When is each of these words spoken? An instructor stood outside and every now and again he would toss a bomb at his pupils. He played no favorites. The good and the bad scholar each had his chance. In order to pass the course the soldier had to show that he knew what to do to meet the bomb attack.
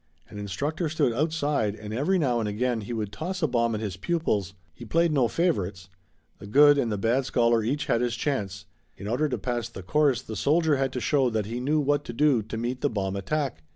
An 0.29 0.39
instructor 0.39 0.89
stood 0.89 1.13
outside 1.13 1.75
and 1.75 1.93
every 1.93 2.17
now 2.17 2.39
and 2.39 2.49
again 2.49 2.81
he 2.81 2.91
would 2.91 3.11
toss 3.11 3.43
a 3.43 3.47
bomb 3.47 3.75
at 3.75 3.81
his 3.81 3.97
pupils. 3.97 4.55
He 4.73 4.83
played 4.83 5.11
no 5.11 5.27
favorites. 5.27 5.89
The 6.39 6.47
good 6.47 6.79
and 6.79 6.91
the 6.91 6.97
bad 6.97 7.25
scholar 7.25 7.61
each 7.63 7.85
had 7.85 8.01
his 8.01 8.15
chance. 8.15 8.65
In 8.97 9.07
order 9.07 9.29
to 9.29 9.37
pass 9.37 9.69
the 9.69 9.83
course 9.83 10.23
the 10.23 10.35
soldier 10.35 10.77
had 10.77 10.91
to 10.93 10.99
show 10.99 11.29
that 11.29 11.45
he 11.45 11.59
knew 11.59 11.79
what 11.79 12.03
to 12.05 12.13
do 12.13 12.41
to 12.41 12.57
meet 12.57 12.81
the 12.81 12.89
bomb 12.89 13.15
attack. 13.15 13.61